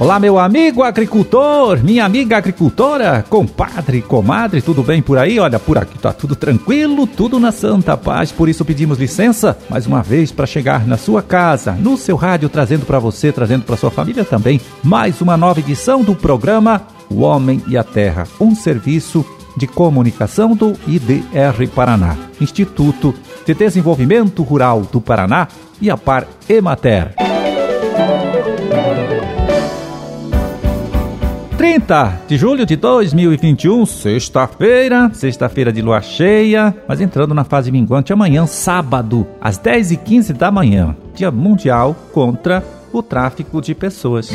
[0.00, 5.38] Olá, meu amigo agricultor, minha amiga agricultora, compadre, comadre, tudo bem por aí?
[5.38, 8.32] Olha, por aqui tá tudo tranquilo, tudo na santa paz.
[8.32, 12.48] Por isso pedimos licença mais uma vez para chegar na sua casa, no seu rádio,
[12.48, 16.80] trazendo para você, trazendo para sua família também, mais uma nova edição do programa
[17.10, 19.22] O Homem e a Terra, um serviço
[19.54, 25.46] de comunicação do IDR Paraná, Instituto de Desenvolvimento Rural do Paraná
[25.78, 27.29] e a Par Emater.
[31.60, 38.14] 30 de julho de 2021, sexta-feira, sexta-feira de lua cheia, mas entrando na fase minguante
[38.14, 44.30] amanhã, sábado, às 10h15 da manhã, Dia Mundial contra o Tráfico de Pessoas.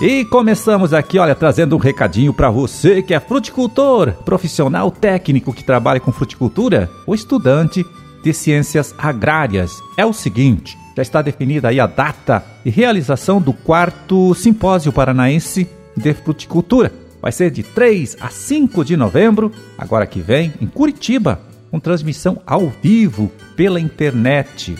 [0.00, 5.64] E começamos aqui, olha, trazendo um recadinho para você que é fruticultor, profissional técnico que
[5.64, 7.84] trabalha com fruticultura ou estudante
[8.22, 9.72] de ciências agrárias.
[9.96, 15.68] É o seguinte, já está definida aí a data de realização do quarto Simpósio Paranaense
[15.94, 16.90] de Fruticultura.
[17.20, 21.38] Vai ser de 3 a 5 de novembro, agora que vem, em Curitiba,
[21.70, 24.74] com transmissão ao vivo pela internet.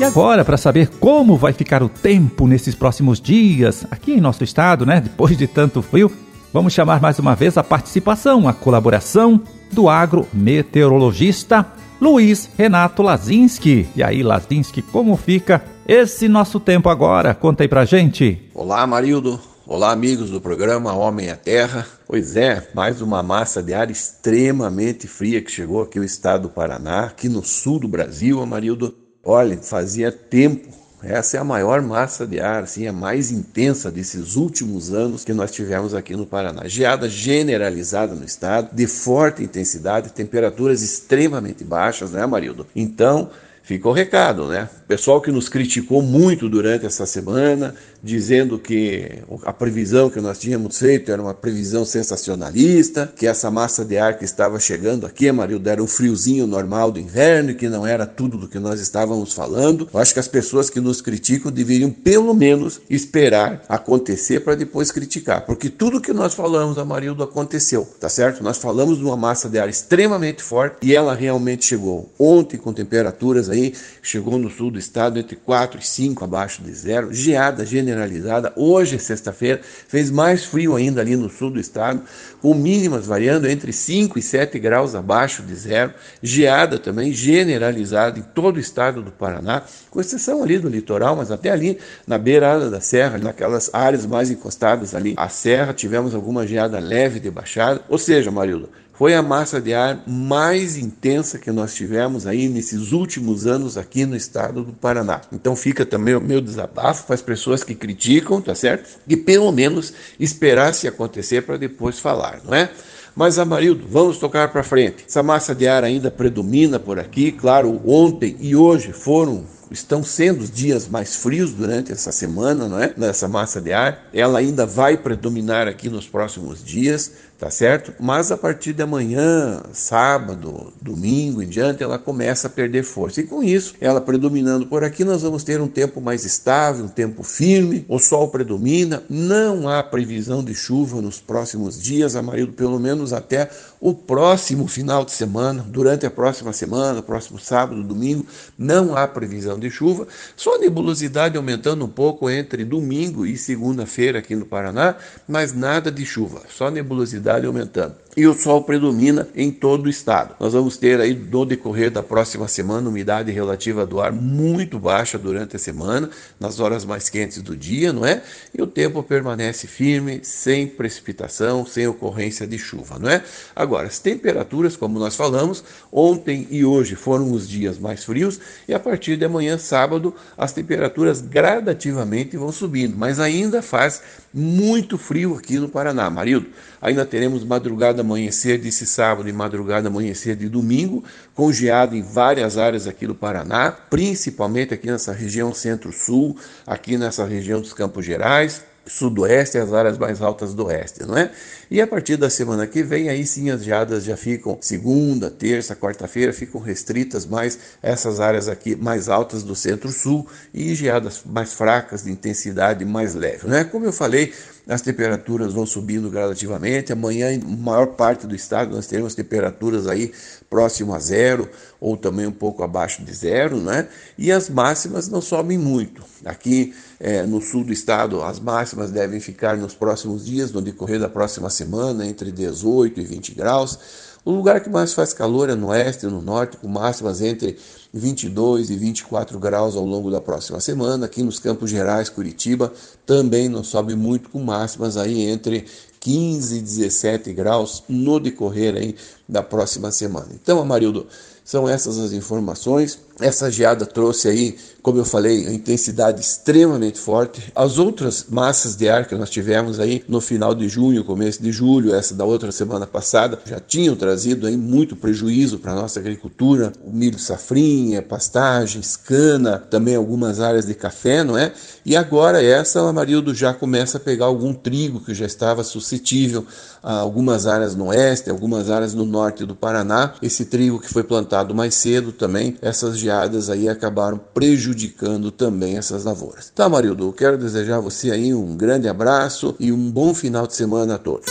[0.00, 4.42] E agora, para saber como vai ficar o tempo nesses próximos dias aqui em nosso
[4.42, 5.00] estado, né?
[5.00, 6.10] Depois de tanto frio,
[6.52, 9.40] Vamos chamar mais uma vez a participação, a colaboração
[9.72, 11.66] do agrometeorologista
[11.98, 13.88] Luiz Renato Lazinski.
[13.96, 17.34] E aí, Lazinski, como fica esse nosso tempo agora?
[17.34, 18.50] Conta aí pra gente.
[18.52, 19.40] Olá, Marildo.
[19.66, 21.86] Olá, amigos do programa Homem à Terra.
[22.06, 26.48] Pois é, mais uma massa de ar extremamente fria que chegou aqui no estado do
[26.50, 28.94] Paraná, aqui no sul do Brasil, Amarildo.
[29.24, 34.36] Olha, fazia tempo essa é a maior massa de ar, assim, a mais intensa desses
[34.36, 36.62] últimos anos que nós tivemos aqui no Paraná.
[36.66, 42.66] Geada generalizada no estado, de forte intensidade, temperaturas extremamente baixas, né, Marildo?
[42.74, 43.30] Então,
[43.62, 44.68] fica o recado, né?
[44.86, 50.78] Pessoal que nos criticou muito durante essa semana, dizendo que a previsão que nós tínhamos
[50.78, 55.68] feito era uma previsão sensacionalista, que essa massa de ar que estava chegando aqui, Marildo,
[55.70, 59.88] era um friozinho normal do inverno que não era tudo do que nós estávamos falando.
[59.92, 64.90] Eu acho que as pessoas que nos criticam deveriam pelo menos esperar acontecer para depois
[64.90, 68.42] criticar, porque tudo que nós falamos, Amarildo, aconteceu, tá certo?
[68.42, 72.10] Nós falamos de uma massa de ar extremamente forte e ela realmente chegou.
[72.18, 76.72] Ontem com temperaturas aí, chegou no sul do estado entre 4 e 5 abaixo de
[76.72, 78.52] zero, geada generalizada.
[78.56, 82.02] Hoje, sexta-feira, fez mais frio ainda ali no sul do estado,
[82.40, 88.22] com mínimas variando entre 5 e 7 graus abaixo de zero, geada também generalizada em
[88.22, 92.70] todo o estado do Paraná, com exceção ali do litoral, mas até ali na beirada
[92.70, 97.82] da serra, naquelas áreas mais encostadas ali, a serra, tivemos alguma geada leve de baixada,
[97.88, 102.92] ou seja, Marildo, foi a massa de ar mais intensa que nós tivemos aí nesses
[102.92, 105.22] últimos anos aqui no estado do Paraná.
[105.32, 109.00] Então fica também o meu desabafo para as pessoas que criticam, tá certo?
[109.08, 112.70] E pelo menos esperar se acontecer para depois falar, não é?
[113.14, 115.04] Mas, Amarildo, vamos tocar para frente.
[115.06, 117.30] Essa massa de ar ainda predomina por aqui.
[117.30, 122.80] Claro, ontem e hoje foram estão sendo os dias mais frios durante essa semana, não
[122.80, 122.92] é?
[122.96, 124.08] Nessa massa de ar.
[124.12, 127.92] Ela ainda vai predominar aqui nos próximos dias tá certo?
[127.98, 133.20] Mas a partir de amanhã, sábado, domingo em diante, ela começa a perder força.
[133.20, 136.88] E com isso, ela predominando por aqui, nós vamos ter um tempo mais estável, um
[136.88, 142.78] tempo firme, o sol predomina, não há previsão de chuva nos próximos dias, Amarildo, pelo
[142.78, 148.24] menos até o próximo final de semana, durante a próxima semana, próximo sábado, domingo,
[148.56, 150.06] não há previsão de chuva,
[150.36, 156.04] só nebulosidade aumentando um pouco entre domingo e segunda-feira aqui no Paraná, mas nada de
[156.04, 160.34] chuva, só nebulosidade aumentando e o sol predomina em todo o estado.
[160.38, 165.18] Nós vamos ter aí no decorrer da próxima semana umidade relativa do ar muito baixa
[165.18, 168.22] durante a semana, nas horas mais quentes do dia, não é?
[168.56, 173.24] E o tempo permanece firme, sem precipitação, sem ocorrência de chuva, não é?
[173.56, 178.38] Agora, as temperaturas, como nós falamos, ontem e hoje foram os dias mais frios
[178.68, 184.02] e a partir de amanhã, sábado, as temperaturas gradativamente vão subindo, mas ainda faz
[184.34, 186.48] muito frio aqui no Paraná, Marildo.
[186.80, 191.02] Ainda teremos madrugada amanhecer desse sábado e madrugada amanhecer de domingo,
[191.34, 197.24] com geada em várias áreas aqui do Paraná, principalmente aqui nessa região centro-sul, aqui nessa
[197.24, 201.30] região dos Campos Gerais, sudoeste as áreas mais altas do oeste, não é?
[201.70, 205.76] E a partir da semana que vem, aí sim as geadas já ficam segunda, terça,
[205.76, 212.02] quarta-feira, ficam restritas mais essas áreas aqui mais altas do centro-sul e geadas mais fracas,
[212.04, 213.64] de intensidade mais leve, não é?
[213.64, 214.32] Como eu falei,
[214.68, 216.92] as temperaturas vão subindo gradativamente.
[216.92, 220.12] Amanhã, em maior parte do estado, nós teremos temperaturas aí
[220.48, 221.48] próximo a zero
[221.80, 223.88] ou também um pouco abaixo de zero, né?
[224.16, 226.04] E as máximas não sobem muito.
[226.24, 231.00] Aqui é, no sul do estado, as máximas devem ficar nos próximos dias, no decorrer
[231.00, 234.11] da próxima semana, entre 18 e 20 graus.
[234.24, 237.58] O lugar que mais faz calor é no oeste e no norte, com máximas entre
[237.92, 241.06] 22 e 24 graus ao longo da próxima semana.
[241.06, 242.72] Aqui nos Campos Gerais, Curitiba,
[243.04, 245.64] também não sobe muito, com máximas aí entre
[245.98, 248.94] 15 e 17 graus no decorrer aí
[249.28, 250.28] da próxima semana.
[250.32, 251.08] Então, Amarildo,
[251.52, 252.98] são essas as informações.
[253.20, 257.52] Essa geada trouxe aí, como eu falei, a intensidade extremamente forte.
[257.54, 261.52] As outras massas de ar que nós tivemos aí no final de junho, começo de
[261.52, 266.00] julho, essa da outra semana passada, já tinham trazido aí muito prejuízo para a nossa
[266.00, 266.72] agricultura.
[266.82, 271.52] O milho safrinha, pastagens, cana, também algumas áreas de café, não é?
[271.84, 276.46] E agora essa, Amarildo, já começa a pegar algum trigo que já estava suscetível
[276.82, 280.14] a algumas áreas no oeste, algumas áreas no norte do Paraná.
[280.20, 286.04] Esse trigo que foi plantado mais cedo também, essas geadas aí acabaram prejudicando também essas
[286.04, 286.52] lavouras.
[286.54, 290.46] Tá, Marildo, eu quero desejar a você aí um grande abraço e um bom final
[290.46, 291.26] de semana a todos.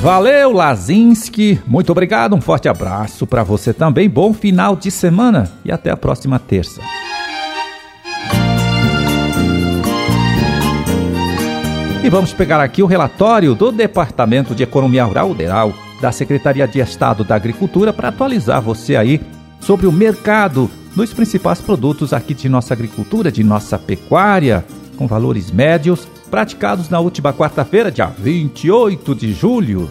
[0.00, 1.60] Valeu, Lazinski.
[1.66, 2.34] Muito obrigado.
[2.34, 4.08] Um forte abraço para você também.
[4.08, 6.80] Bom final de semana e até a próxima terça.
[12.02, 15.34] E vamos pegar aqui o relatório do Departamento de Economia Rural
[16.00, 19.20] da Secretaria de Estado da Agricultura para atualizar você aí
[19.60, 24.64] sobre o mercado dos principais produtos aqui de nossa agricultura, de nossa pecuária,
[24.96, 29.90] com valores médios praticados na última quarta-feira, dia 28 de julho.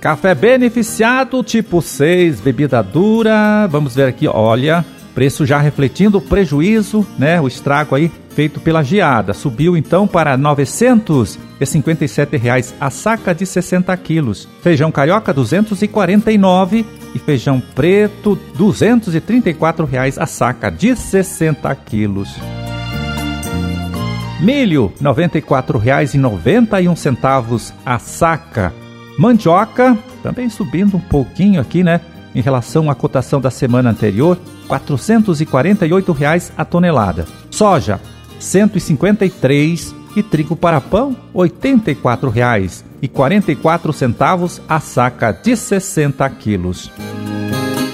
[0.00, 3.66] Café beneficiado tipo 6, bebida dura.
[3.68, 4.84] Vamos ver aqui, olha,
[5.14, 9.32] preço já refletindo o prejuízo, né, o estrago aí feito pela geada.
[9.32, 14.48] Subiu então para 957 reais a saca de 60 quilos.
[14.62, 16.84] Feijão carioca 249
[17.14, 22.28] e feijão preto 234 reais a saca de 60 quilos.
[24.40, 28.74] Milho R$ 94,91 a saca.
[29.16, 32.00] Mandioca também subindo um pouquinho aqui, né?
[32.34, 37.26] Em relação à cotação da semana anterior, R$ 448,00 a tonelada.
[37.50, 38.00] Soja
[38.42, 46.90] 153 e trigo para pão R$ 84,00 e 44 centavos a saca de 60 quilos.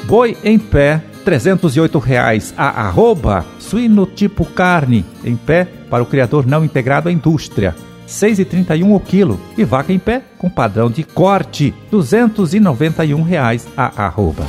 [0.05, 6.47] Boi em pé 308 reais a arroba, suíno tipo carne em pé para o criador
[6.47, 7.75] não integrado à indústria.
[8.09, 14.47] 6,31 o quilo e vaca em pé com padrão de corte 291 reais a arroba.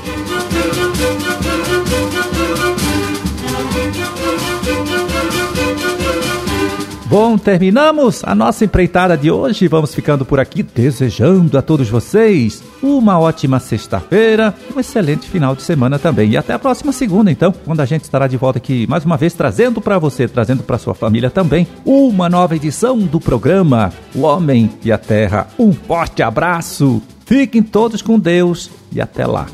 [7.09, 9.67] Bom, terminamos a nossa empreitada de hoje.
[9.67, 15.63] Vamos ficando por aqui, desejando a todos vocês uma ótima sexta-feira, um excelente final de
[15.63, 16.29] semana também.
[16.29, 19.17] E até a próxima segunda, então, quando a gente estará de volta aqui mais uma
[19.17, 24.21] vez, trazendo para você, trazendo para sua família também, uma nova edição do programa O
[24.21, 25.47] Homem e a Terra.
[25.57, 29.47] Um forte abraço, fiquem todos com Deus e até lá.